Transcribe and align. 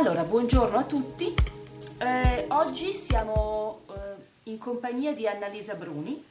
Allora, 0.00 0.22
buongiorno 0.22 0.78
a 0.78 0.84
tutti. 0.84 1.34
Eh, 1.98 2.46
oggi 2.48 2.90
siamo 2.90 3.82
eh, 3.90 4.50
in 4.50 4.56
compagnia 4.56 5.12
di 5.12 5.28
Annalisa 5.28 5.74
Bruni, 5.74 6.24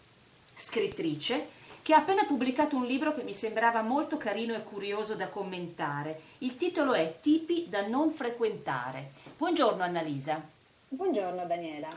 scrittrice, 0.56 1.50
che 1.84 1.94
ha 1.94 1.98
appena 1.98 2.26
pubblicato 2.26 2.76
un 2.76 2.88
libro 2.88 3.14
che 3.14 3.21
mi 3.21 3.36
sembrava 3.36 3.84
molto 3.84 4.18
carino 4.18 4.56
e 4.56 4.64
curioso 4.64 5.14
da 5.14 5.28
commentare. 5.28 6.20
Il 6.40 6.57
titolo 6.57 6.93
è 6.93 7.20
Tipi 7.21 7.68
da 7.70 7.86
non 7.86 8.10
frequentare. 8.10 9.12
Buongiorno 9.38 9.84
Annalisa. 9.84 10.42
Buongiorno 10.88 11.46
Daniela. 11.46 11.90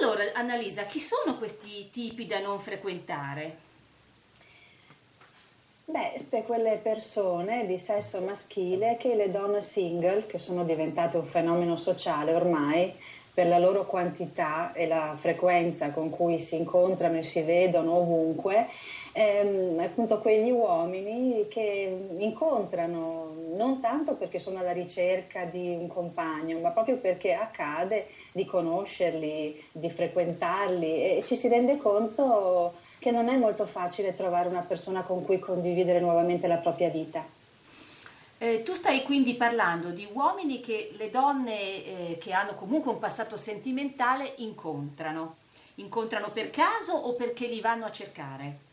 Allora, 0.00 0.24
Annalisa, 0.34 0.82
chi 0.86 0.98
sono 0.98 1.38
questi 1.38 1.90
tipi 1.92 2.26
da 2.26 2.40
non 2.40 2.58
frequentare? 2.58 3.67
Beh, 5.90 6.22
sono 6.28 6.42
quelle 6.42 6.78
persone 6.82 7.64
di 7.64 7.78
sesso 7.78 8.20
maschile 8.20 8.98
che 8.98 9.14
le 9.14 9.30
donne 9.30 9.62
single, 9.62 10.26
che 10.26 10.36
sono 10.36 10.62
diventate 10.62 11.16
un 11.16 11.24
fenomeno 11.24 11.76
sociale 11.76 12.34
ormai, 12.34 12.92
per 13.32 13.46
la 13.46 13.56
loro 13.58 13.86
quantità 13.86 14.74
e 14.74 14.86
la 14.86 15.14
frequenza 15.16 15.90
con 15.90 16.10
cui 16.10 16.40
si 16.40 16.56
incontrano 16.56 17.16
e 17.16 17.22
si 17.22 17.40
vedono 17.40 17.94
ovunque, 17.94 18.66
ehm, 19.12 19.78
appunto 19.78 20.18
quegli 20.20 20.50
uomini 20.50 21.46
che 21.48 21.96
incontrano 22.18 23.32
non 23.54 23.80
tanto 23.80 24.16
perché 24.16 24.38
sono 24.38 24.58
alla 24.58 24.72
ricerca 24.72 25.46
di 25.46 25.74
un 25.74 25.86
compagno, 25.86 26.58
ma 26.58 26.70
proprio 26.70 26.98
perché 26.98 27.32
accade 27.32 28.08
di 28.32 28.44
conoscerli, 28.44 29.58
di 29.72 29.88
frequentarli 29.88 31.16
e 31.16 31.22
ci 31.24 31.34
si 31.34 31.48
rende 31.48 31.78
conto 31.78 32.74
che 32.98 33.10
non 33.10 33.28
è 33.28 33.36
molto 33.36 33.66
facile 33.66 34.12
trovare 34.12 34.48
una 34.48 34.60
persona 34.60 35.02
con 35.02 35.24
cui 35.24 35.38
condividere 35.38 36.00
nuovamente 36.00 36.46
la 36.46 36.58
propria 36.58 36.88
vita. 36.88 37.24
Eh, 38.40 38.62
tu 38.62 38.74
stai 38.74 39.02
quindi 39.02 39.34
parlando 39.34 39.90
di 39.90 40.08
uomini 40.12 40.60
che 40.60 40.90
le 40.96 41.10
donne 41.10 41.58
eh, 41.58 42.18
che 42.20 42.32
hanno 42.32 42.54
comunque 42.54 42.92
un 42.92 42.98
passato 42.98 43.36
sentimentale 43.36 44.34
incontrano. 44.36 45.36
Incontrano 45.76 46.26
sì. 46.26 46.40
per 46.40 46.50
caso 46.50 46.92
o 46.92 47.14
perché 47.14 47.46
li 47.46 47.60
vanno 47.60 47.84
a 47.84 47.90
cercare? 47.90 48.66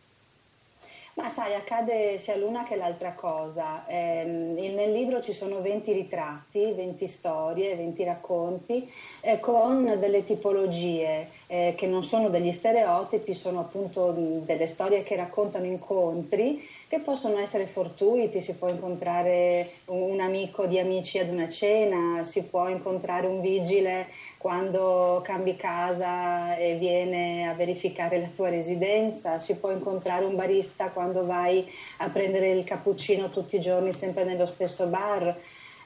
Sai, 1.35 1.53
accade 1.53 2.17
sia 2.17 2.37
l'una 2.37 2.63
che 2.63 2.77
l'altra 2.77 3.11
cosa. 3.11 3.85
Eh, 3.87 4.23
nel 4.23 4.93
libro 4.93 5.19
ci 5.19 5.33
sono 5.33 5.59
20 5.59 5.91
ritratti, 5.91 6.71
20 6.71 7.07
storie, 7.07 7.75
20 7.75 8.03
racconti 8.05 8.89
eh, 9.19 9.41
con 9.41 9.97
delle 9.99 10.23
tipologie 10.23 11.27
eh, 11.47 11.73
che 11.75 11.87
non 11.87 12.05
sono 12.05 12.29
degli 12.29 12.53
stereotipi, 12.53 13.33
sono 13.33 13.59
appunto 13.59 14.13
delle 14.45 14.65
storie 14.65 15.03
che 15.03 15.17
raccontano 15.17 15.65
incontri 15.65 16.65
che 16.87 17.01
possono 17.01 17.37
essere 17.39 17.65
fortuiti, 17.65 18.39
si 18.39 18.55
può 18.55 18.69
incontrare 18.69 19.71
un 19.87 20.21
amico 20.21 20.65
di 20.67 20.79
amici 20.79 21.19
ad 21.19 21.27
una 21.27 21.49
cena, 21.49 22.23
si 22.23 22.45
può 22.45 22.69
incontrare 22.69 23.27
un 23.27 23.41
vigile 23.41 24.07
quando 24.37 25.19
cambi 25.21 25.57
casa 25.57 26.55
e 26.55 26.75
viene 26.75 27.49
a 27.49 27.53
verificare 27.53 28.19
la 28.21 28.29
tua 28.29 28.47
residenza, 28.47 29.39
si 29.39 29.57
può 29.57 29.71
incontrare 29.71 30.23
un 30.23 30.35
barista 30.35 30.91
quando 30.91 31.24
vai 31.25 31.69
a 31.97 32.09
prendere 32.09 32.51
il 32.51 32.63
cappuccino 32.63 33.29
tutti 33.29 33.55
i 33.55 33.61
giorni 33.61 33.91
sempre 33.93 34.23
nello 34.23 34.45
stesso 34.45 34.87
bar. 34.87 35.35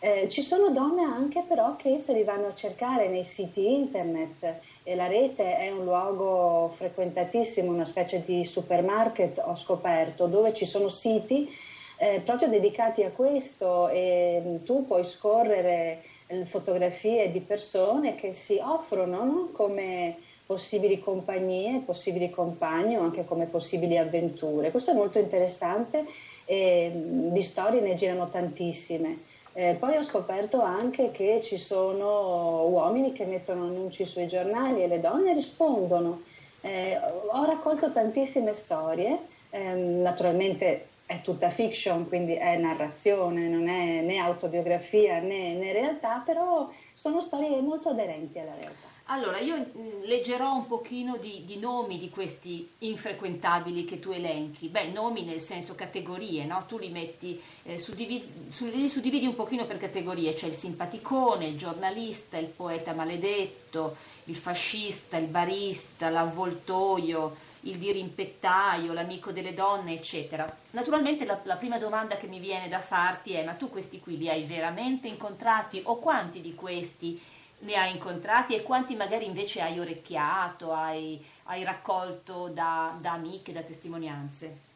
Eh, 0.01 0.29
ci 0.29 0.41
sono 0.41 0.69
donne 0.69 1.03
anche 1.03 1.43
però 1.45 1.75
che 1.75 1.99
se 1.99 2.13
li 2.13 2.23
vanno 2.23 2.47
a 2.47 2.55
cercare 2.55 3.09
nei 3.09 3.25
siti 3.25 3.73
internet 3.73 4.59
e 4.83 4.95
la 4.95 5.07
rete 5.07 5.57
è 5.57 5.71
un 5.71 5.83
luogo 5.83 6.69
frequentatissimo, 6.73 7.69
una 7.69 7.83
specie 7.83 8.23
di 8.23 8.45
supermarket 8.45 9.43
ho 9.45 9.55
scoperto, 9.55 10.27
dove 10.27 10.53
ci 10.53 10.65
sono 10.65 10.87
siti 10.87 11.53
eh, 11.97 12.21
proprio 12.23 12.47
dedicati 12.47 13.03
a 13.03 13.11
questo 13.11 13.89
e 13.89 14.61
tu 14.63 14.87
puoi 14.87 15.03
scorrere 15.03 16.01
fotografie 16.45 17.29
di 17.31 17.41
persone 17.41 18.15
che 18.15 18.31
si 18.31 18.59
offrono 18.63 19.23
no? 19.23 19.49
come 19.51 20.17
possibili 20.49 20.99
compagnie, 20.99 21.83
possibili 21.85 22.31
compagni 22.31 22.97
o 22.97 23.01
anche 23.01 23.23
come 23.23 23.45
possibili 23.45 23.99
avventure. 23.99 24.71
Questo 24.71 24.89
è 24.89 24.93
molto 24.95 25.19
interessante 25.19 26.07
e 26.45 26.91
di 26.91 27.43
storie 27.43 27.81
ne 27.81 27.93
girano 27.93 28.29
tantissime. 28.29 29.19
Eh, 29.53 29.75
poi 29.77 29.95
ho 29.97 30.01
scoperto 30.01 30.59
anche 30.59 31.11
che 31.11 31.39
ci 31.43 31.57
sono 31.57 32.65
uomini 32.65 33.13
che 33.13 33.25
mettono 33.25 33.65
annunci 33.65 34.05
sui 34.05 34.25
giornali 34.25 34.81
e 34.81 34.87
le 34.87 34.99
donne 34.99 35.35
rispondono. 35.35 36.23
Eh, 36.61 36.97
ho 36.97 37.45
raccolto 37.45 37.91
tantissime 37.91 38.53
storie, 38.53 39.19
eh, 39.51 39.73
naturalmente 39.73 40.87
è 41.05 41.21
tutta 41.21 41.51
fiction, 41.51 42.07
quindi 42.07 42.33
è 42.33 42.57
narrazione, 42.57 43.47
non 43.49 43.67
è 43.67 44.01
né 44.01 44.17
autobiografia 44.17 45.19
né, 45.19 45.53
né 45.53 45.73
realtà, 45.73 46.23
però 46.25 46.67
sono 46.95 47.21
storie 47.21 47.61
molto 47.61 47.89
aderenti 47.89 48.39
alla 48.39 48.55
realtà. 48.59 48.88
Allora, 49.11 49.39
io 49.39 49.57
mm, 49.57 50.03
leggerò 50.03 50.53
un 50.53 50.67
pochino 50.67 51.17
di, 51.17 51.43
di, 51.43 51.57
nomi 51.57 51.97
di 51.97 52.11
questi 52.11 52.69
infrequentabili 52.79 53.83
che 53.83 53.99
tu 53.99 54.11
elenchi. 54.11 54.67
Beh, 54.67 54.89
nomi 54.89 55.23
nel 55.23 55.41
senso 55.41 55.73
categorie, 55.73 56.45
no? 56.45 56.65
Tu 56.67 56.77
li 56.77 56.89
metti, 56.89 57.41
eh, 57.63 57.79
suddividi, 57.79 58.51
li 58.71 58.87
suddividi 58.87 59.25
un 59.25 59.33
pochino 59.33 59.65
per 59.65 59.79
categorie, 59.79 60.35
c'è 60.35 60.45
il 60.45 60.53
simpaticone, 60.53 61.47
il 61.47 61.57
giornalista, 61.57 62.37
il 62.37 62.47
poeta 62.47 62.93
maledetto, 62.93 63.95
il 64.25 64.35
fascista, 64.35 65.17
il 65.17 65.25
barista, 65.25 66.09
l'avvoltoio, 66.09 67.35
il 67.61 67.77
dirimpettaio, 67.77 68.93
l'amico 68.93 69.31
delle 69.31 69.55
donne, 69.55 69.93
eccetera. 69.93 70.55
Naturalmente 70.69 71.25
la, 71.25 71.39
la 71.45 71.55
prima 71.55 71.79
domanda 71.79 72.15
che 72.15 72.27
mi 72.27 72.37
viene 72.37 72.69
da 72.69 72.79
farti 72.79 73.33
è, 73.33 73.43
ma 73.43 73.53
tu 73.53 73.71
questi 73.71 73.99
qui 73.99 74.19
li 74.19 74.29
hai 74.29 74.43
veramente 74.43 75.07
incontrati 75.07 75.81
o 75.85 75.97
quanti 75.97 76.41
di 76.41 76.53
questi 76.53 77.19
ne 77.59 77.75
hai 77.75 77.91
incontrati 77.91 78.55
e 78.55 78.63
quanti 78.63 78.95
magari 78.95 79.25
invece 79.25 79.61
hai 79.61 79.79
orecchiato, 79.79 80.71
hai, 80.71 81.23
hai 81.43 81.63
raccolto 81.63 82.49
da, 82.49 82.97
da 82.99 83.13
amiche, 83.13 83.51
da 83.51 83.61
testimonianze? 83.61 84.67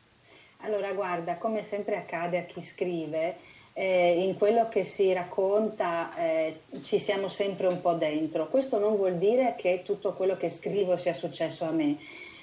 Allora, 0.59 0.93
guarda, 0.93 1.37
come 1.37 1.61
sempre 1.61 1.97
accade 1.97 2.37
a 2.37 2.43
chi 2.43 2.61
scrive, 2.61 3.37
eh, 3.73 4.23
in 4.23 4.37
quello 4.37 4.69
che 4.69 4.83
si 4.83 5.11
racconta 5.11 6.15
eh, 6.15 6.59
ci 6.81 6.99
siamo 6.99 7.27
sempre 7.27 7.67
un 7.67 7.81
po' 7.81 7.93
dentro. 7.93 8.47
Questo 8.47 8.79
non 8.79 8.95
vuol 8.95 9.17
dire 9.17 9.55
che 9.57 9.81
tutto 9.83 10.13
quello 10.13 10.37
che 10.37 10.49
scrivo 10.49 10.95
sia 10.95 11.13
successo 11.13 11.65
a 11.65 11.71
me. 11.71 11.97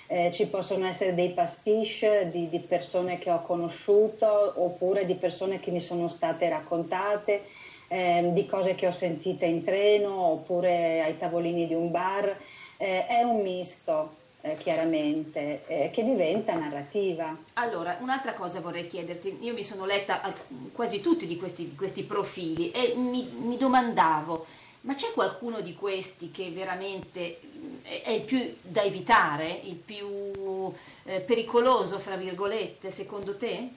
Eh, 0.07 0.33
ci 0.33 0.49
possono 0.49 0.87
essere 0.87 1.15
dei 1.15 1.31
pastiche 1.31 2.29
di, 2.33 2.49
di, 2.49 2.59
persone 2.59 3.19
che 3.19 3.31
ho 3.31 3.43
conosciuto 3.43 4.55
oppure 4.57 5.07
di 5.07 5.15
persone 5.15 5.61
che 5.61 5.71
mi 5.71 5.79
sono 5.79 6.09
state 6.09 6.49
raccontate 6.49 7.45
eh, 7.93 8.31
di 8.33 8.47
cose 8.47 8.77
che 8.77 8.87
ho 8.87 8.93
sentite 8.93 9.47
in 9.47 9.65
treno 9.65 10.15
oppure 10.15 11.03
ai 11.03 11.17
tavolini 11.17 11.67
di 11.67 11.75
un 11.75 11.91
bar. 11.91 12.37
Eh, 12.77 13.07
è 13.07 13.23
un 13.23 13.43
misto. 13.43 14.19
Eh, 14.43 14.57
chiaramente, 14.57 15.65
eh, 15.67 15.91
che 15.93 16.03
diventa 16.03 16.55
narrativa. 16.55 17.37
Allora, 17.55 17.99
un'altra 18.01 18.33
cosa 18.33 18.61
vorrei 18.61 18.87
chiederti, 18.87 19.37
io 19.41 19.53
mi 19.53 19.63
sono 19.63 19.85
letta 19.85 20.35
quasi 20.73 21.03
tutti 21.03 21.27
di 21.27 21.37
questi, 21.37 21.69
di 21.69 21.75
questi 21.75 22.05
profili 22.05 22.71
e 22.71 22.95
mi, 22.97 23.29
mi, 23.43 23.59
domandavo, 23.59 24.47
ma 24.83 24.95
c'è 24.95 25.13
qualcuno 25.13 25.61
di 25.61 25.75
questi 25.75 26.31
che 26.31 26.49
veramente 26.53 27.39
è, 27.83 28.01
è 28.01 28.11
il 28.13 28.23
più 28.23 28.57
da 28.63 28.83
evitare, 28.83 29.61
il 29.65 29.75
più 29.75 30.73
eh, 31.05 31.21
pericoloso, 31.21 31.99
fra 31.99 32.17
virgolette, 32.17 32.91
secondo 32.91 33.37
te? 33.37 33.69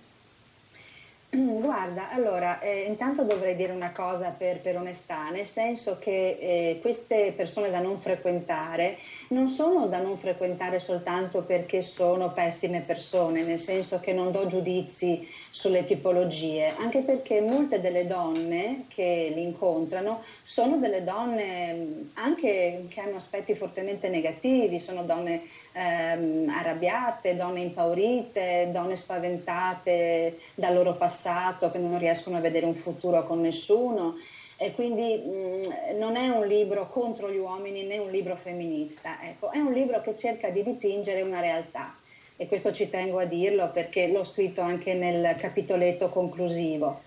Mm, 1.35 1.61
guarda, 1.61 2.11
allora, 2.11 2.59
eh, 2.59 2.83
intanto 2.83 3.23
dovrei 3.23 3.55
dire 3.55 3.71
una 3.71 3.91
cosa 3.91 4.35
per, 4.37 4.59
per 4.61 4.77
onestà, 4.77 5.29
nel 5.31 5.47
senso 5.47 5.97
che 5.97 6.37
eh, 6.39 6.79
queste 6.79 7.33
persone 7.35 7.71
da 7.71 7.79
non 7.79 7.97
frequentare 7.97 8.99
non 9.29 9.47
sono 9.49 9.87
da 9.87 9.97
non 9.97 10.15
frequentare 10.15 10.77
soltanto 10.77 11.41
perché 11.41 11.81
sono 11.81 12.31
pessime 12.31 12.81
persone, 12.81 13.41
nel 13.41 13.57
senso 13.57 13.99
che 13.99 14.13
non 14.13 14.31
do 14.31 14.45
giudizi 14.45 15.27
sulle 15.49 15.83
tipologie, 15.85 16.71
anche 16.77 16.99
perché 16.99 17.41
molte 17.41 17.81
delle 17.81 18.05
donne 18.05 18.85
che 18.87 19.31
li 19.33 19.41
incontrano 19.41 20.21
sono 20.43 20.77
delle 20.77 21.03
donne 21.03 21.73
mm, 21.73 22.01
anche 22.13 22.85
che 22.89 22.99
hanno 22.99 23.15
aspetti 23.15 23.55
fortemente 23.55 24.07
negativi, 24.07 24.79
sono 24.79 25.01
donne 25.01 25.41
ehm, 25.73 26.49
arrabbiate, 26.49 27.35
donne 27.35 27.61
impaurite, 27.61 28.69
donne 28.71 28.95
spaventate 28.95 30.37
dal 30.55 30.73
loro 30.73 30.93
passato, 30.93 31.71
che 31.71 31.77
non 31.77 31.97
riescono 31.99 32.37
a 32.37 32.41
vedere 32.41 32.65
un 32.65 32.75
futuro 32.75 33.23
con 33.25 33.41
nessuno. 33.41 34.15
E 34.57 34.73
quindi 34.73 35.15
mh, 35.15 35.31
mm, 35.31 35.97
non 35.97 36.15
è 36.15 36.29
un 36.29 36.47
libro 36.47 36.87
contro 36.87 37.29
gli 37.29 37.37
uomini 37.37 37.83
né 37.83 37.97
un 37.97 38.09
libro 38.09 38.35
femminista, 38.35 39.17
ecco, 39.21 39.51
è 39.51 39.57
un 39.57 39.73
libro 39.73 39.99
che 40.01 40.15
cerca 40.15 40.49
di 40.49 40.63
dipingere 40.63 41.21
una 41.21 41.41
realtà 41.41 41.95
e 42.35 42.47
questo 42.47 42.73
ci 42.73 42.89
tengo 42.89 43.19
a 43.19 43.25
dirlo 43.25 43.69
perché 43.71 44.07
l'ho 44.07 44.23
scritto 44.23 44.61
anche 44.61 44.93
nel 44.93 45.35
capitoletto 45.37 46.09
conclusivo. 46.09 46.99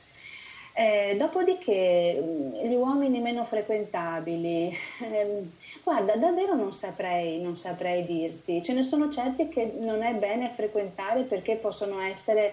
Eh, 0.78 1.17
dopodiché 1.17 2.20
mm, 2.23 2.55
gli 2.67 2.75
uomini 2.75 3.19
meno 3.20 3.46
frequentabili, 3.46 4.76
ehm, 5.11 5.50
guarda, 5.82 6.17
davvero 6.17 6.55
non 6.55 6.73
saprei, 6.75 7.40
non 7.40 7.56
saprei 7.56 8.05
dirti, 8.05 8.62
ce 8.62 8.75
ne 8.75 8.82
sono 8.82 9.08
certi 9.11 9.49
che 9.49 9.73
non 9.78 10.02
è 10.02 10.14
bene 10.14 10.50
frequentare 10.50 11.23
perché 11.23 11.56
possono 11.56 12.00
essere 12.00 12.52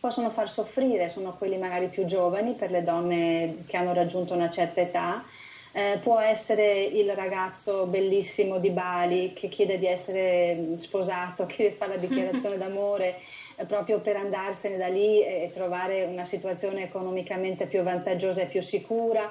possono 0.00 0.28
far 0.28 0.50
soffrire, 0.50 1.08
sono 1.08 1.34
quelli 1.38 1.56
magari 1.56 1.88
più 1.88 2.04
giovani 2.04 2.52
per 2.54 2.70
le 2.70 2.82
donne 2.82 3.62
che 3.66 3.76
hanno 3.78 3.94
raggiunto 3.94 4.34
una 4.34 4.50
certa 4.50 4.82
età. 4.82 5.24
Eh, 5.72 5.98
può 6.02 6.18
essere 6.20 6.84
il 6.84 7.10
ragazzo 7.14 7.86
bellissimo 7.86 8.58
di 8.58 8.70
Bali 8.70 9.32
che 9.32 9.48
chiede 9.48 9.78
di 9.78 9.86
essere 9.86 10.76
sposato, 10.76 11.46
che 11.48 11.72
fa 11.72 11.86
la 11.86 11.96
dichiarazione 11.96 12.58
d'amore. 12.58 13.16
eh, 13.16 13.43
proprio 13.66 14.00
per 14.00 14.16
andarsene 14.16 14.76
da 14.76 14.88
lì 14.88 15.22
e 15.22 15.50
trovare 15.52 16.04
una 16.04 16.24
situazione 16.24 16.84
economicamente 16.84 17.66
più 17.66 17.82
vantaggiosa 17.82 18.42
e 18.42 18.46
più 18.46 18.60
sicura 18.60 19.30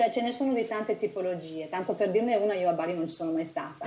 cioè 0.00 0.10
ce 0.10 0.22
ne 0.22 0.32
sono 0.32 0.54
di 0.54 0.66
tante 0.66 0.96
tipologie, 0.96 1.68
tanto 1.68 1.94
per 1.94 2.10
dirne 2.10 2.36
una 2.36 2.54
io 2.54 2.70
a 2.70 2.72
Bali 2.72 2.94
non 2.94 3.06
ci 3.06 3.14
sono 3.14 3.32
mai 3.32 3.44
stata, 3.44 3.84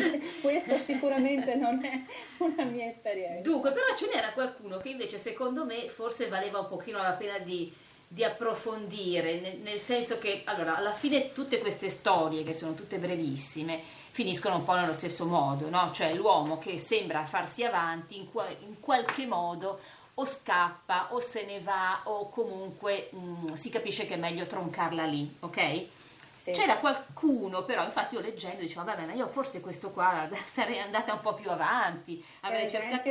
questo 0.40 0.78
sicuramente 0.78 1.54
non 1.54 1.84
è 1.84 2.00
una 2.38 2.64
mia 2.64 2.86
esperienza. 2.86 3.42
Dunque, 3.42 3.72
però 3.72 3.94
ce 3.94 4.08
n'era 4.10 4.32
qualcuno 4.32 4.78
che 4.78 4.88
invece 4.88 5.18
secondo 5.18 5.66
me 5.66 5.88
forse 5.88 6.28
valeva 6.28 6.60
un 6.60 6.68
pochino 6.68 7.02
la 7.02 7.12
pena 7.12 7.38
di, 7.40 7.70
di 8.12 8.24
approfondire, 8.24 9.60
nel, 9.62 9.78
senso 9.78 10.18
che 10.18 10.42
allora 10.46 10.76
alla 10.76 10.92
fine 10.92 11.32
tutte 11.32 11.60
queste 11.60 11.88
storie, 11.88 12.42
che 12.42 12.54
sono 12.54 12.74
tutte 12.74 12.98
brevissime, 12.98 13.80
finiscono 13.80 14.56
un 14.56 14.64
po' 14.64 14.74
nello 14.74 14.94
stesso 14.94 15.26
modo, 15.26 15.70
no? 15.70 15.92
cioè 15.92 16.12
l'uomo 16.14 16.58
che 16.58 16.76
sembra 16.76 17.24
farsi 17.24 17.62
avanti 17.62 18.16
in, 18.16 18.28
qua, 18.28 18.48
in 18.48 18.80
qualche 18.80 19.26
modo 19.26 19.78
o 20.14 20.24
scappa 20.24 21.14
o 21.14 21.20
se 21.20 21.46
ne 21.46 21.60
va 21.60 22.00
o 22.06 22.28
comunque 22.30 23.10
mh, 23.12 23.18
mm, 23.18 23.54
si 23.54 23.70
capisce 23.70 24.08
che 24.08 24.14
è 24.14 24.18
meglio 24.18 24.44
troncarla 24.44 25.04
lì, 25.04 25.32
ok? 25.38 25.86
Sì. 26.32 26.50
C'era 26.50 26.78
qualcuno, 26.78 27.64
però, 27.64 27.84
infatti 27.84 28.16
io 28.16 28.22
leggendo 28.22 28.60
dicevo, 28.62 28.82
vabbè, 28.82 29.06
ma 29.06 29.12
io 29.12 29.28
forse 29.28 29.60
questo 29.60 29.92
qua 29.92 30.28
sarei 30.46 30.80
andata 30.80 31.12
un 31.12 31.20
po' 31.20 31.34
più 31.34 31.48
avanti, 31.48 32.24
avrei 32.40 32.68
cercato... 32.68 33.08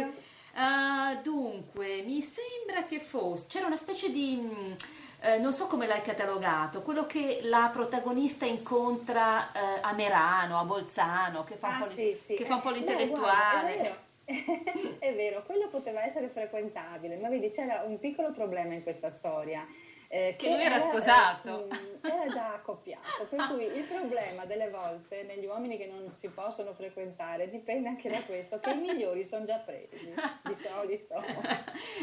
Uh, 0.51 0.88
dunque, 1.15 2.01
mi 2.01 2.21
sembra 2.21 2.85
che 2.85 2.99
fosse... 2.99 3.45
C'era 3.47 3.67
una 3.67 3.77
specie 3.77 4.11
di... 4.11 4.35
Mh, 4.35 4.65
mm, 4.65 4.73
eh, 5.21 5.37
non 5.37 5.51
so 5.51 5.67
come 5.67 5.85
l'hai 5.85 6.01
catalogato, 6.01 6.81
quello 6.81 7.05
che 7.05 7.39
la 7.43 7.69
protagonista 7.73 8.45
incontra 8.45 9.51
eh, 9.51 9.79
a 9.81 9.91
Merano, 9.91 10.57
a 10.57 10.63
Bolzano, 10.63 11.43
che 11.43 11.55
fa, 11.55 11.67
ah, 11.67 11.73
un, 11.73 11.79
po 11.79 11.85
sì, 11.87 12.15
sì. 12.15 12.35
Che 12.35 12.45
fa 12.45 12.55
un 12.55 12.61
po' 12.61 12.69
l'intellettuale. 12.69 13.75
No, 13.75 13.81
guarda, 13.81 14.07
è 14.99 15.13
vero, 15.13 15.43
quello 15.45 15.67
poteva 15.67 16.05
essere 16.05 16.29
frequentabile, 16.29 17.17
ma 17.17 17.27
vedi 17.27 17.49
c'era 17.49 17.83
un 17.85 17.99
piccolo 17.99 18.31
problema 18.31 18.73
in 18.73 18.83
questa 18.83 19.09
storia 19.09 19.67
eh, 20.07 20.35
che, 20.37 20.49
lui 20.49 20.61
era, 20.61 20.79
sposato. 20.79 21.67
Era, 22.01 22.21
era 22.21 22.31
già 22.31 22.58
per 23.25 23.47
cui 23.47 23.65
il 23.65 23.83
problema 23.83 24.45
delle 24.45 24.69
volte 24.69 25.23
negli 25.23 25.45
uomini 25.45 25.77
che 25.77 25.87
non 25.87 26.09
si 26.09 26.29
possono 26.29 26.73
frequentare 26.73 27.49
dipende 27.49 27.89
anche 27.89 28.09
da 28.09 28.21
questo, 28.21 28.59
che 28.59 28.71
i 28.71 28.77
migliori 28.77 29.25
sono 29.25 29.45
già 29.45 29.57
presi, 29.57 30.13
di 30.43 30.53
solito. 30.53 31.15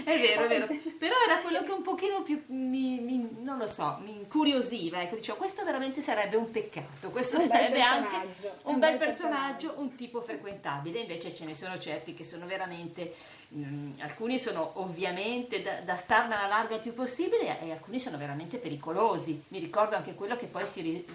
è 0.04 0.18
vero, 0.18 0.44
è 0.44 0.48
vero, 0.48 0.66
però 0.98 1.14
era 1.26 1.40
quello 1.40 1.62
che 1.62 1.72
un 1.72 1.82
pochino 1.82 2.22
più, 2.22 2.42
mi, 2.48 3.00
mi, 3.00 3.28
non 3.40 3.58
lo 3.58 3.66
so, 3.66 3.98
mi 4.02 4.16
incuriosiva, 4.16 5.02
ecco, 5.02 5.16
dicevo, 5.16 5.38
questo 5.38 5.64
veramente 5.64 6.00
sarebbe 6.00 6.36
un 6.36 6.50
peccato, 6.50 7.10
questo 7.10 7.38
un 7.38 7.46
sarebbe 7.46 7.80
anche 7.80 8.16
un, 8.62 8.74
un 8.74 8.78
bel 8.78 8.96
personaggio, 8.96 9.68
personaggio, 9.68 9.80
un 9.80 9.94
tipo 9.94 10.20
frequentabile, 10.20 11.00
invece 11.00 11.34
ce 11.34 11.44
ne 11.44 11.54
sono 11.54 11.78
certi 11.78 12.14
che 12.14 12.24
sono 12.24 12.46
veramente 12.46 13.14
Mm, 13.54 13.92
alcuni 14.00 14.40
sono 14.40 14.72
ovviamente 14.80 15.62
da, 15.62 15.80
da 15.80 15.96
starne 15.96 16.34
alla 16.34 16.48
larga 16.48 16.74
il 16.74 16.80
più 16.80 16.92
possibile 16.92 17.60
e 17.60 17.70
alcuni 17.70 18.00
sono 18.00 18.18
veramente 18.18 18.58
pericolosi. 18.58 19.44
Mi 19.48 19.60
ricordo 19.60 19.94
anche 19.94 20.14
quello 20.14 20.36
che 20.36 20.46
poi 20.46 20.66
si, 20.66 21.05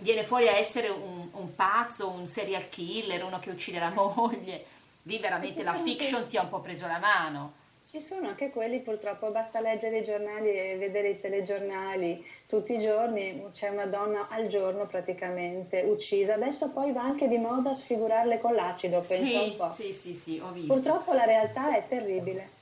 viene 0.00 0.24
fuori 0.24 0.48
a 0.48 0.56
essere 0.56 0.88
un, 0.88 1.28
un, 1.32 1.54
pazzo, 1.54 2.08
un 2.10 2.26
serial 2.26 2.68
killer, 2.68 3.24
uno 3.24 3.38
che 3.38 3.50
uccide 3.50 3.78
la 3.78 3.90
moglie. 3.94 4.64
Lì 5.02 5.18
veramente 5.18 5.62
la 5.62 5.74
fiction 5.74 6.26
ti 6.26 6.36
ha 6.36 6.42
un 6.42 6.48
po' 6.48 6.60
preso 6.60 6.86
la 6.86 6.98
mano. 6.98 7.66
Ci 7.88 8.02
sono 8.02 8.28
anche 8.28 8.50
quelli, 8.50 8.80
purtroppo 8.80 9.30
basta 9.30 9.62
leggere 9.62 10.00
i 10.00 10.04
giornali 10.04 10.50
e 10.50 10.76
vedere 10.76 11.08
i 11.08 11.18
telegiornali 11.18 12.22
tutti 12.46 12.74
i 12.74 12.78
giorni, 12.78 13.46
c'è 13.54 13.70
una 13.70 13.86
donna 13.86 14.28
al 14.28 14.46
giorno 14.46 14.86
praticamente 14.86 15.80
uccisa, 15.80 16.34
adesso 16.34 16.70
poi 16.70 16.92
va 16.92 17.00
anche 17.00 17.28
di 17.28 17.38
moda 17.38 17.72
sfigurarle 17.72 18.40
con 18.40 18.54
l'acido, 18.54 19.00
penso 19.00 19.24
sì, 19.24 19.48
un 19.48 19.56
po'. 19.56 19.70
Sì, 19.70 19.94
sì, 19.94 20.12
sì, 20.12 20.38
ho 20.38 20.52
visto. 20.52 20.74
Purtroppo 20.74 21.14
la 21.14 21.24
realtà 21.24 21.74
è 21.74 21.86
terribile. 21.88 22.56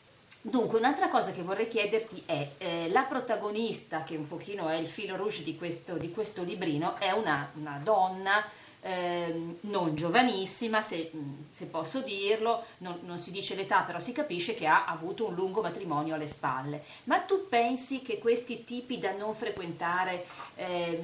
Dunque, 0.48 0.78
un'altra 0.78 1.08
cosa 1.08 1.32
che 1.32 1.42
vorrei 1.42 1.66
chiederti 1.66 2.22
è, 2.24 2.50
eh, 2.58 2.88
la 2.90 3.02
protagonista, 3.02 4.04
che 4.04 4.14
un 4.14 4.28
pochino 4.28 4.68
è 4.68 4.76
il 4.76 4.86
filo 4.86 5.16
rouge 5.16 5.42
di 5.42 5.56
questo, 5.56 5.96
di 5.96 6.12
questo 6.12 6.44
librino, 6.44 6.94
è 6.98 7.10
una, 7.10 7.50
una 7.54 7.80
donna 7.82 8.44
eh, 8.80 9.56
non 9.62 9.96
giovanissima, 9.96 10.80
se, 10.80 11.10
se 11.48 11.66
posso 11.66 12.00
dirlo, 12.02 12.62
non, 12.78 13.00
non, 13.02 13.18
si 13.18 13.32
dice 13.32 13.56
l'età, 13.56 13.80
però 13.80 13.98
si 13.98 14.12
capisce 14.12 14.54
che 14.54 14.68
ha 14.68 14.84
avuto 14.84 15.26
un 15.26 15.34
lungo 15.34 15.62
matrimonio 15.62 16.14
alle 16.14 16.28
spalle. 16.28 16.84
Ma 17.04 17.18
tu 17.18 17.48
pensi 17.48 18.02
che 18.02 18.20
questi 18.20 18.62
tipi 18.62 19.00
da 19.00 19.10
non 19.16 19.34
frequentare 19.34 20.24
eh, 20.54 21.02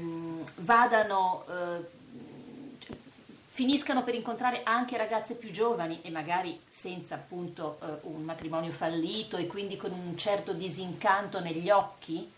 vadano... 0.58 1.90
Finiscano 3.54 4.02
per 4.02 4.14
incontrare 4.14 4.62
anche 4.64 4.96
ragazze 4.96 5.34
più 5.34 5.50
giovani 5.50 6.00
e 6.00 6.08
magari 6.08 6.58
senza 6.66 7.16
appunto 7.16 7.78
eh, 7.82 7.98
un 8.04 8.22
matrimonio 8.22 8.72
fallito 8.72 9.36
e 9.36 9.46
quindi 9.46 9.76
con 9.76 9.92
un 9.92 10.16
certo 10.16 10.54
disincanto 10.54 11.38
negli 11.38 11.68
occhi? 11.68 12.32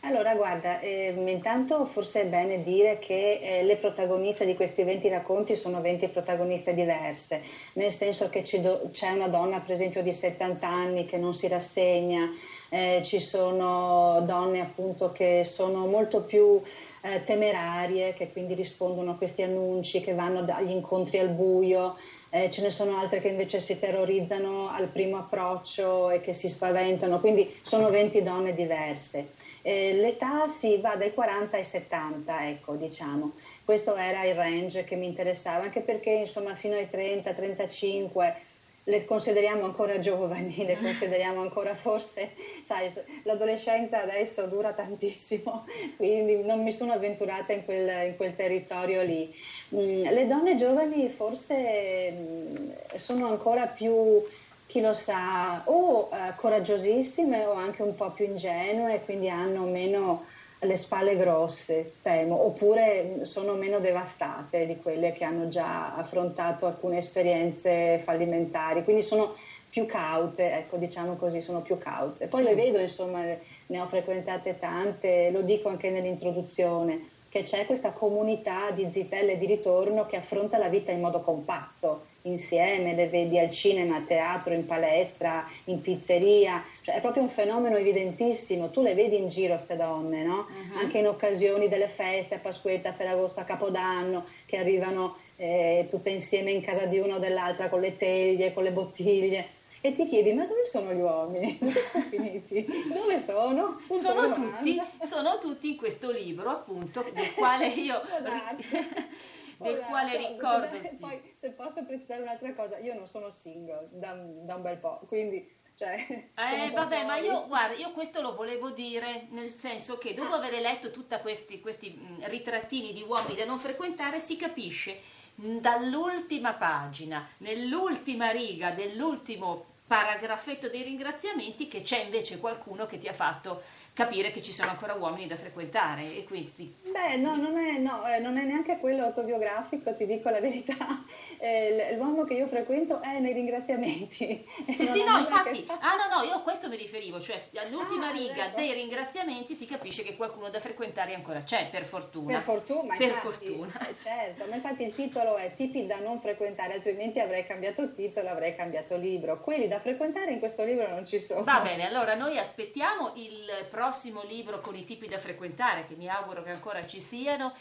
Allora, 0.00 0.34
guarda, 0.34 0.80
eh, 0.80 1.14
intanto 1.28 1.84
forse 1.84 2.22
è 2.22 2.26
bene 2.26 2.64
dire 2.64 2.98
che 2.98 3.38
eh, 3.40 3.62
le 3.62 3.76
protagoniste 3.76 4.44
di 4.44 4.56
questi 4.56 4.82
20 4.82 5.08
racconti 5.10 5.54
sono 5.54 5.80
20 5.80 6.08
protagoniste 6.08 6.74
diverse, 6.74 7.44
nel 7.74 7.92
senso 7.92 8.28
che 8.28 8.42
c'è 8.42 9.10
una 9.10 9.28
donna, 9.28 9.60
per 9.60 9.70
esempio, 9.70 10.02
di 10.02 10.12
70 10.12 10.66
anni 10.66 11.04
che 11.04 11.18
non 11.18 11.34
si 11.34 11.46
rassegna, 11.46 12.28
eh, 12.72 13.02
ci 13.04 13.20
sono 13.20 14.22
donne 14.24 14.62
appunto 14.62 15.12
che 15.12 15.42
sono 15.44 15.84
molto 15.84 16.22
più 16.22 16.58
eh, 17.02 17.22
temerarie, 17.22 18.14
che 18.14 18.32
quindi 18.32 18.54
rispondono 18.54 19.10
a 19.10 19.16
questi 19.16 19.42
annunci, 19.42 20.00
che 20.00 20.14
vanno 20.14 20.42
agli 20.48 20.70
incontri 20.70 21.18
al 21.18 21.28
buio. 21.28 21.96
Eh, 22.30 22.50
ce 22.50 22.62
ne 22.62 22.70
sono 22.70 22.96
altre 22.96 23.20
che 23.20 23.28
invece 23.28 23.60
si 23.60 23.78
terrorizzano 23.78 24.70
al 24.70 24.86
primo 24.86 25.18
approccio 25.18 26.08
e 26.08 26.22
che 26.22 26.32
si 26.32 26.48
spaventano, 26.48 27.20
quindi 27.20 27.54
sono 27.60 27.90
20 27.90 28.22
donne 28.22 28.54
diverse. 28.54 29.32
Eh, 29.60 29.92
l'età 29.92 30.48
si 30.48 30.78
va 30.78 30.96
dai 30.96 31.12
40 31.12 31.58
ai 31.58 31.64
70, 31.64 32.48
ecco, 32.48 32.76
diciamo. 32.76 33.32
Questo 33.66 33.96
era 33.96 34.24
il 34.24 34.34
range 34.34 34.84
che 34.84 34.96
mi 34.96 35.04
interessava, 35.04 35.64
anche 35.64 35.82
perché 35.82 36.10
insomma 36.10 36.54
fino 36.54 36.76
ai 36.76 36.88
30, 36.88 37.34
35 37.34 38.36
le 38.84 39.04
consideriamo 39.04 39.64
ancora 39.64 39.98
giovani, 40.00 40.64
le 40.64 40.76
consideriamo 40.80 41.40
ancora 41.40 41.74
forse, 41.74 42.32
sai, 42.62 42.92
l'adolescenza 43.22 44.02
adesso 44.02 44.46
dura 44.46 44.72
tantissimo, 44.72 45.66
quindi 45.96 46.42
non 46.42 46.62
mi 46.62 46.72
sono 46.72 46.92
avventurata 46.92 47.52
in 47.52 47.64
quel, 47.64 48.08
in 48.08 48.16
quel 48.16 48.34
territorio 48.34 49.02
lì. 49.02 49.32
Mm, 49.74 50.00
le 50.00 50.26
donne 50.26 50.56
giovani 50.56 51.08
forse 51.08 52.10
mm, 52.10 52.70
sono 52.96 53.28
ancora 53.28 53.66
più 53.66 54.22
chi 54.66 54.80
lo 54.80 54.94
sa, 54.94 55.62
o 55.66 56.08
eh, 56.12 56.32
coraggiosissime 56.34 57.44
o 57.44 57.52
anche 57.52 57.82
un 57.82 57.94
po' 57.94 58.10
più 58.10 58.24
ingenue, 58.24 59.02
quindi 59.04 59.28
hanno 59.28 59.64
meno 59.64 60.24
le 60.64 60.76
spalle 60.76 61.16
grosse, 61.16 61.94
temo, 62.02 62.44
oppure 62.44 63.24
sono 63.24 63.54
meno 63.54 63.80
devastate 63.80 64.66
di 64.66 64.76
quelle 64.76 65.12
che 65.12 65.24
hanno 65.24 65.48
già 65.48 65.94
affrontato 65.94 66.66
alcune 66.66 66.98
esperienze 66.98 67.98
fallimentari, 67.98 68.84
quindi 68.84 69.02
sono 69.02 69.34
più 69.68 69.86
caute, 69.86 70.52
ecco 70.52 70.76
diciamo 70.76 71.16
così, 71.16 71.40
sono 71.40 71.62
più 71.62 71.78
caute. 71.78 72.28
Poi 72.28 72.42
le 72.42 72.52
mm. 72.52 72.56
vedo, 72.56 72.78
insomma, 72.78 73.22
ne 73.24 73.80
ho 73.80 73.86
frequentate 73.86 74.58
tante, 74.58 75.30
lo 75.30 75.42
dico 75.42 75.68
anche 75.68 75.90
nell'introduzione, 75.90 77.08
che 77.28 77.42
c'è 77.42 77.66
questa 77.66 77.92
comunità 77.92 78.70
di 78.70 78.90
zitelle 78.90 79.38
di 79.38 79.46
ritorno 79.46 80.06
che 80.06 80.16
affronta 80.16 80.58
la 80.58 80.68
vita 80.68 80.92
in 80.92 81.00
modo 81.00 81.22
compatto 81.22 82.10
insieme, 82.22 82.94
le 82.94 83.08
vedi 83.08 83.38
al 83.38 83.50
cinema, 83.50 83.96
a 83.96 84.00
teatro, 84.02 84.54
in 84.54 84.66
palestra, 84.66 85.48
in 85.64 85.80
pizzeria, 85.80 86.62
cioè 86.82 86.96
è 86.96 87.00
proprio 87.00 87.22
un 87.22 87.28
fenomeno 87.28 87.76
evidentissimo, 87.76 88.70
tu 88.70 88.82
le 88.82 88.94
vedi 88.94 89.16
in 89.16 89.28
giro 89.28 89.54
queste 89.54 89.76
donne, 89.76 90.22
no? 90.24 90.46
uh-huh. 90.48 90.78
anche 90.78 90.98
in 90.98 91.08
occasioni 91.08 91.68
delle 91.68 91.88
feste, 91.88 92.36
a 92.36 92.38
Pasquetta, 92.38 92.90
a 92.90 92.92
Ferragosto, 92.92 93.40
a 93.40 93.44
Capodanno, 93.44 94.24
che 94.46 94.56
arrivano 94.56 95.16
eh, 95.36 95.86
tutte 95.88 96.10
insieme 96.10 96.50
in 96.52 96.60
casa 96.60 96.86
di 96.86 96.98
una 96.98 97.16
o 97.16 97.18
dell'altra 97.18 97.68
con 97.68 97.80
le 97.80 97.96
teglie, 97.96 98.52
con 98.52 98.62
le 98.62 98.72
bottiglie 98.72 99.60
e 99.84 99.90
ti 99.92 100.06
chiedi 100.06 100.32
ma 100.32 100.46
dove 100.46 100.64
sono 100.64 100.92
gli 100.92 101.00
uomini? 101.00 101.58
Dove 101.60 101.82
sono 101.82 102.04
finiti? 102.04 102.66
Dove 102.92 103.18
sono? 103.18 103.80
Sono 103.90 104.30
tutti, 104.30 104.80
sono 105.02 105.38
tutti, 105.38 105.70
in 105.70 105.76
questo 105.76 106.12
libro 106.12 106.50
appunto 106.50 107.04
del 107.12 107.34
quale 107.34 107.66
io 107.74 108.00
del 109.62 109.76
esatto. 109.76 109.90
quale 109.90 110.16
ricordo. 110.16 110.66
Cioè, 110.82 110.94
poi, 110.98 111.30
se 111.34 111.52
posso 111.52 111.84
precisare 111.84 112.22
un'altra 112.22 112.52
cosa, 112.54 112.78
io 112.78 112.94
non 112.94 113.06
sono 113.06 113.30
single 113.30 113.88
da, 113.90 114.14
da 114.14 114.56
un 114.56 114.62
bel 114.62 114.78
po', 114.78 115.00
quindi. 115.06 115.60
Cioè, 115.74 115.94
eh, 116.36 116.70
vabbè, 116.70 117.06
ma 117.06 117.16
io, 117.16 117.46
guarda, 117.46 117.74
io 117.74 117.92
questo 117.92 118.20
lo 118.20 118.34
volevo 118.34 118.70
dire 118.70 119.26
nel 119.30 119.52
senso 119.52 119.96
che 119.96 120.12
dopo 120.14 120.34
aver 120.34 120.60
letto 120.60 120.90
tutti 120.90 121.16
questi, 121.20 121.60
questi 121.60 121.98
ritrattini 122.24 122.92
di 122.92 123.02
uomini 123.02 123.36
da 123.36 123.46
non 123.46 123.58
frequentare, 123.58 124.20
si 124.20 124.36
capisce 124.36 125.00
dall'ultima 125.34 126.54
pagina, 126.54 127.26
nell'ultima 127.38 128.30
riga 128.30 128.70
dell'ultimo 128.70 129.71
paragrafetto 129.92 130.70
dei 130.70 130.84
ringraziamenti 130.84 131.68
che 131.68 131.82
c'è 131.82 132.02
invece 132.02 132.38
qualcuno 132.38 132.86
che 132.86 132.96
ti 132.96 133.08
ha 133.08 133.12
fatto 133.12 133.60
capire 133.92 134.30
che 134.30 134.40
ci 134.40 134.52
sono 134.52 134.70
ancora 134.70 134.94
uomini 134.94 135.26
da 135.26 135.36
frequentare 135.36 136.16
e 136.16 136.24
quindi... 136.24 136.74
Beh, 136.82 137.16
no, 137.16 137.36
non 137.36 137.58
è, 137.58 137.76
no, 137.78 138.06
eh, 138.06 138.18
non 138.18 138.38
è 138.38 138.44
neanche 138.44 138.78
quello 138.78 139.04
autobiografico, 139.04 139.94
ti 139.94 140.06
dico 140.06 140.30
la 140.30 140.40
verità. 140.40 140.74
Eh, 141.42 141.96
l'uomo 141.96 142.22
che 142.22 142.34
io 142.34 142.46
frequento 142.46 143.02
è 143.02 143.18
nei 143.18 143.32
ringraziamenti. 143.32 144.46
Sì, 144.72 144.86
sì, 144.86 145.02
no, 145.02 145.18
infatti, 145.18 145.64
fa... 145.64 145.78
ah 145.82 145.96
no, 145.96 146.18
no, 146.18 146.22
io 146.22 146.34
a 146.34 146.40
questo 146.40 146.68
mi 146.68 146.76
riferivo, 146.76 147.20
cioè 147.20 147.48
all'ultima 147.56 148.08
ah, 148.08 148.12
riga 148.12 148.46
ecco. 148.46 148.60
dei 148.60 148.72
ringraziamenti 148.72 149.54
si 149.54 149.66
capisce 149.66 150.04
che 150.04 150.14
qualcuno 150.14 150.50
da 150.50 150.60
frequentare 150.60 151.14
ancora 151.14 151.42
c'è, 151.42 151.68
per 151.68 151.84
fortuna. 151.84 152.34
Per 152.34 152.42
fortuna, 152.42 152.96
per 152.96 153.08
infatti, 153.08 153.46
fortuna. 153.46 153.88
Eh, 153.88 153.96
certo, 153.96 154.44
ma 154.48 154.54
infatti 154.54 154.84
il 154.84 154.94
titolo 154.94 155.34
è 155.36 155.52
Tipi 155.54 155.84
da 155.84 155.98
non 155.98 156.20
frequentare, 156.20 156.74
altrimenti 156.74 157.18
avrei 157.18 157.44
cambiato 157.44 157.90
titolo, 157.90 158.28
avrei 158.28 158.54
cambiato 158.54 158.96
libro. 158.96 159.40
Quelli 159.40 159.66
da 159.66 159.80
frequentare 159.82 160.32
in 160.32 160.38
questo 160.38 160.64
libro 160.64 160.88
non 160.88 161.04
ci 161.04 161.20
sono. 161.20 161.44
Va 161.44 161.60
bene, 161.60 161.86
allora 161.86 162.14
noi 162.14 162.38
aspettiamo 162.38 163.12
il 163.16 163.66
prossimo 163.68 164.22
libro 164.22 164.60
con 164.60 164.74
i 164.74 164.84
tipi 164.84 165.08
da 165.08 165.18
frequentare, 165.18 165.84
che 165.84 165.96
mi 165.96 166.08
auguro 166.08 166.42
che 166.42 166.50
ancora 166.50 166.86
ci 166.86 167.00
siano 167.00 167.52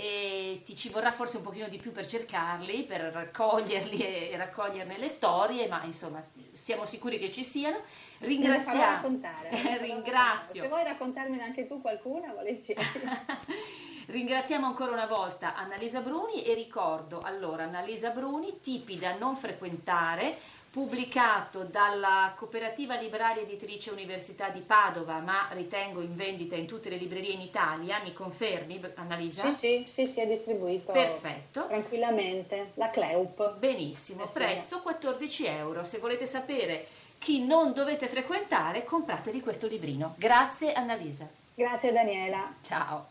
e 0.00 0.62
ti 0.64 0.76
ci 0.76 0.90
vorrà 0.90 1.10
forse 1.10 1.38
un 1.38 1.42
pochino 1.42 1.66
di 1.66 1.78
più 1.78 1.90
per 1.90 2.06
cercarli, 2.06 2.84
per 2.84 3.00
raccoglierli 3.00 4.30
e 4.30 4.36
raccoglierne 4.36 4.98
le 4.98 5.08
storie, 5.08 5.66
ma 5.66 5.82
insomma 5.84 6.22
siamo 6.52 6.84
sicuri 6.84 7.18
che 7.18 7.32
ci 7.32 7.44
siano. 7.44 7.78
Ringraziamo. 8.18 8.78
raccontare. 8.78 9.78
Ringrazio. 9.78 10.62
Se 10.62 10.68
vuoi 10.68 10.84
raccontarmene 10.84 11.42
anche 11.42 11.66
tu 11.66 11.80
qualcuna, 11.80 12.32
volentieri. 12.32 12.80
Ringraziamo 14.08 14.64
ancora 14.66 14.92
una 14.92 15.06
volta 15.06 15.54
Annalisa 15.54 16.00
Bruni 16.00 16.42
e 16.42 16.54
ricordo 16.54 17.20
allora 17.20 17.64
Annalisa 17.64 18.08
Bruni, 18.08 18.60
tipi 18.60 18.98
da 18.98 19.16
non 19.16 19.36
frequentare, 19.36 20.38
pubblicato 20.70 21.64
dalla 21.64 22.34
Cooperativa 22.36 22.96
Libraria 22.96 23.42
Editrice 23.42 23.90
Università 23.90 24.50
di 24.50 24.60
Padova, 24.60 25.18
ma 25.20 25.48
ritengo 25.52 26.00
in 26.00 26.14
vendita 26.14 26.56
in 26.56 26.66
tutte 26.66 26.88
le 26.88 26.96
librerie 26.96 27.32
in 27.32 27.40
Italia. 27.40 28.00
Mi 28.02 28.12
confermi, 28.12 28.80
Annalisa? 28.94 29.50
Sì, 29.50 29.84
sì, 29.84 29.84
sì, 29.86 30.06
sì 30.06 30.20
è 30.20 30.26
distribuito 30.26 30.92
Perfetto. 30.92 31.66
tranquillamente. 31.66 32.72
La 32.74 32.90
Cleup. 32.90 33.56
Benissimo, 33.56 34.24
eh, 34.24 34.30
prezzo 34.32 34.80
14 34.82 35.46
euro. 35.46 35.84
Se 35.84 35.98
volete 35.98 36.26
sapere 36.26 36.86
chi 37.18 37.44
non 37.44 37.72
dovete 37.72 38.06
frequentare, 38.06 38.84
compratevi 38.84 39.40
questo 39.40 39.66
librino. 39.66 40.14
Grazie 40.18 40.72
Annalisa. 40.72 41.28
Grazie 41.54 41.92
Daniela. 41.92 42.54
Ciao. 42.62 43.06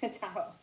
Ciao. 0.00 0.62